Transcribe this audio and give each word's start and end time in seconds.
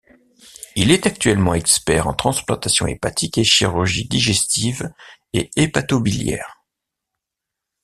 Il 0.75 0.89
est 0.89 1.05
actuellement 1.05 1.53
expert 1.53 2.07
en 2.07 2.15
transplantation 2.15 2.87
hépatique 2.87 3.37
et 3.37 3.43
chirurgies 3.43 4.07
digestive 4.07 4.91
et 5.33 5.51
hépato-biliaire. 5.55 6.63